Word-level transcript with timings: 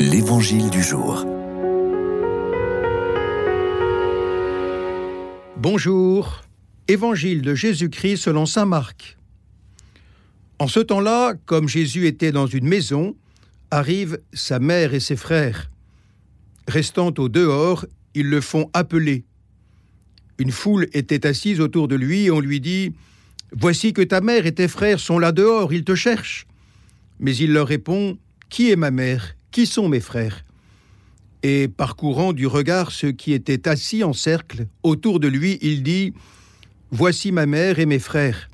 L'Évangile 0.00 0.70
du 0.70 0.80
jour. 0.80 1.26
Bonjour. 5.56 6.42
Évangile 6.86 7.42
de 7.42 7.56
Jésus-Christ 7.56 8.18
selon 8.18 8.46
Saint 8.46 8.64
Marc. 8.64 9.18
En 10.60 10.68
ce 10.68 10.78
temps-là, 10.78 11.34
comme 11.46 11.68
Jésus 11.68 12.06
était 12.06 12.30
dans 12.30 12.46
une 12.46 12.68
maison, 12.68 13.16
arrivent 13.72 14.20
sa 14.32 14.60
mère 14.60 14.94
et 14.94 15.00
ses 15.00 15.16
frères. 15.16 15.68
Restant 16.68 17.12
au 17.18 17.28
dehors, 17.28 17.84
ils 18.14 18.30
le 18.30 18.40
font 18.40 18.70
appeler. 18.74 19.24
Une 20.38 20.52
foule 20.52 20.86
était 20.92 21.26
assise 21.26 21.60
autour 21.60 21.88
de 21.88 21.96
lui 21.96 22.26
et 22.26 22.30
on 22.30 22.38
lui 22.38 22.60
dit 22.60 22.94
Voici 23.50 23.92
que 23.92 24.02
ta 24.02 24.20
mère 24.20 24.46
et 24.46 24.54
tes 24.54 24.68
frères 24.68 25.00
sont 25.00 25.18
là 25.18 25.32
dehors, 25.32 25.72
ils 25.72 25.84
te 25.84 25.96
cherchent. 25.96 26.46
Mais 27.18 27.34
il 27.34 27.52
leur 27.52 27.66
répond 27.66 28.16
Qui 28.48 28.70
est 28.70 28.76
ma 28.76 28.92
mère? 28.92 29.34
Qui 29.50 29.66
sont 29.66 29.88
mes 29.88 30.00
frères? 30.00 30.44
Et 31.42 31.68
parcourant 31.68 32.32
du 32.32 32.46
regard 32.46 32.90
ceux 32.90 33.12
qui 33.12 33.32
étaient 33.32 33.68
assis 33.68 34.02
en 34.02 34.12
cercle 34.12 34.66
autour 34.82 35.20
de 35.20 35.28
lui, 35.28 35.58
il 35.62 35.82
dit 35.82 36.12
Voici 36.90 37.32
ma 37.32 37.46
mère 37.46 37.78
et 37.78 37.86
mes 37.86 37.98
frères. 37.98 38.48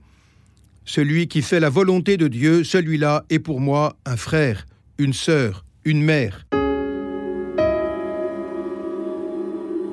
Celui 0.84 1.28
qui 1.28 1.40
fait 1.40 1.60
la 1.60 1.70
volonté 1.70 2.16
de 2.16 2.28
Dieu, 2.28 2.62
celui-là 2.62 3.24
est 3.30 3.38
pour 3.38 3.60
moi 3.60 3.96
un 4.04 4.16
frère, 4.16 4.66
une 4.98 5.14
sœur, 5.14 5.64
une 5.84 6.02
mère. 6.02 6.46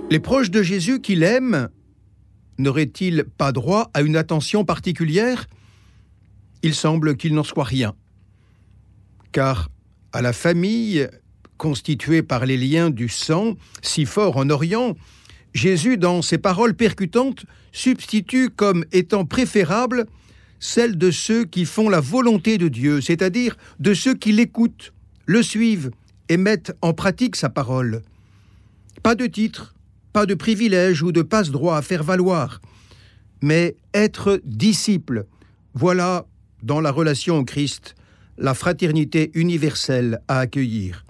Les 0.09 0.19
proches 0.19 0.51
de 0.51 0.61
Jésus 0.61 0.99
qu'il 0.99 1.23
aime 1.23 1.69
n'auraient-ils 2.57 3.23
pas 3.37 3.53
droit 3.53 3.89
à 3.93 4.01
une 4.01 4.17
attention 4.17 4.65
particulière? 4.65 5.47
Il 6.63 6.75
semble 6.75 7.15
qu'il 7.15 7.33
n'en 7.33 7.43
soit 7.43 7.63
rien. 7.63 7.93
Car 9.31 9.69
à 10.13 10.21
la 10.21 10.33
famille, 10.33 11.07
constituée 11.57 12.23
par 12.23 12.45
les 12.45 12.57
liens 12.57 12.89
du 12.89 13.07
sang, 13.07 13.55
si 13.81 14.05
fort 14.05 14.37
en 14.37 14.49
Orient, 14.49 14.95
Jésus, 15.53 15.97
dans 15.97 16.21
ses 16.21 16.37
paroles 16.37 16.73
percutantes, 16.73 17.45
substitue 17.71 18.49
comme 18.49 18.85
étant 18.91 19.25
préférable 19.25 20.05
celle 20.59 20.97
de 20.97 21.11
ceux 21.11 21.43
qui 21.43 21.65
font 21.65 21.89
la 21.89 21.99
volonté 21.99 22.57
de 22.57 22.67
Dieu, 22.67 23.01
c'est-à-dire 23.01 23.57
de 23.79 23.93
ceux 23.93 24.13
qui 24.13 24.31
l'écoutent, 24.31 24.93
le 25.25 25.43
suivent 25.43 25.91
et 26.29 26.37
mettent 26.37 26.73
en 26.81 26.93
pratique 26.93 27.35
sa 27.35 27.49
parole. 27.49 28.01
Pas 29.03 29.15
de 29.15 29.25
titre, 29.25 29.75
pas 30.13 30.25
de 30.25 30.35
privilège 30.35 31.01
ou 31.01 31.11
de 31.11 31.23
passe-droit 31.23 31.77
à 31.77 31.81
faire 31.81 32.03
valoir, 32.03 32.61
mais 33.41 33.75
être 33.93 34.39
disciple. 34.45 35.25
Voilà, 35.73 36.25
dans 36.61 36.79
la 36.79 36.91
relation 36.91 37.37
au 37.37 37.43
Christ, 37.43 37.95
la 38.41 38.55
fraternité 38.55 39.29
universelle 39.35 40.19
à 40.27 40.39
accueillir. 40.39 41.05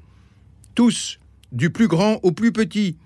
Tous, 0.75 1.17
du 1.53 1.69
plus 1.69 1.87
grand 1.87 2.19
au 2.23 2.33
plus 2.33 2.51
petit, 2.51 2.97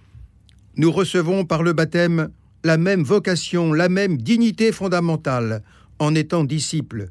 nous 0.78 0.92
recevons 0.92 1.46
par 1.46 1.62
le 1.62 1.74
baptême 1.74 2.30
la 2.64 2.78
même 2.78 3.04
vocation, 3.04 3.72
la 3.72 3.88
même 3.88 4.18
dignité 4.18 4.72
fondamentale 4.72 5.62
en 6.00 6.16
étant 6.16 6.44
disciples. 6.44 7.10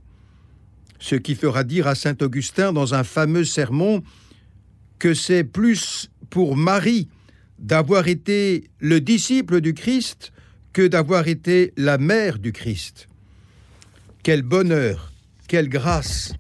Ce 0.99 1.15
qui 1.15 1.37
fera 1.37 1.63
dire 1.63 1.87
à 1.87 1.95
saint 1.95 2.17
Augustin 2.21 2.73
dans 2.73 2.95
un 2.95 3.05
fameux 3.05 3.45
sermon 3.45 4.03
que 4.99 5.15
c'est 5.15 5.45
plus 5.45 6.11
pour 6.31 6.57
Marie 6.57 7.09
d'avoir 7.61 8.09
été 8.09 8.69
le 8.81 9.01
disciple 9.01 9.61
du 9.61 9.73
Christ 9.73 10.33
que 10.73 10.85
d'avoir 10.89 11.29
été 11.29 11.73
la 11.77 11.97
mère 11.97 12.41
du 12.41 12.51
Christ. 12.51 13.07
Quel 14.25 14.43
bonheur, 14.43 15.13
quelle 15.47 15.69
grâce, 15.69 16.35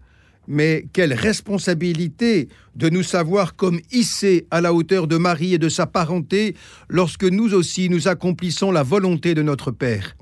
mais 0.48 0.86
quelle 0.92 1.12
responsabilité 1.12 2.48
de 2.76 2.88
nous 2.88 3.02
savoir 3.02 3.56
comme 3.56 3.80
hissés 3.92 4.46
à 4.50 4.60
la 4.60 4.72
hauteur 4.72 5.06
de 5.06 5.16
Marie 5.16 5.54
et 5.54 5.58
de 5.58 5.68
sa 5.68 5.86
parenté 5.86 6.54
lorsque 6.88 7.24
nous 7.24 7.55
aussi 7.55 7.88
nous 7.88 8.08
accomplissons 8.08 8.70
la 8.70 8.83
volonté 8.83 9.34
de 9.34 9.42
notre 9.42 9.70
Père. 9.70 10.16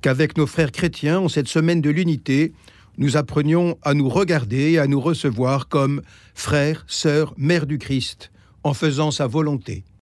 Qu'avec 0.00 0.36
nos 0.36 0.46
frères 0.46 0.72
chrétiens, 0.72 1.20
en 1.20 1.28
cette 1.28 1.48
semaine 1.48 1.80
de 1.80 1.90
l'unité, 1.90 2.52
nous 2.98 3.16
apprenions 3.16 3.78
à 3.82 3.94
nous 3.94 4.08
regarder 4.08 4.72
et 4.72 4.78
à 4.78 4.86
nous 4.86 5.00
recevoir 5.00 5.68
comme 5.68 6.02
frères, 6.34 6.84
sœurs, 6.86 7.34
mères 7.36 7.66
du 7.66 7.78
Christ, 7.78 8.30
en 8.62 8.74
faisant 8.74 9.10
sa 9.10 9.26
volonté. 9.26 9.84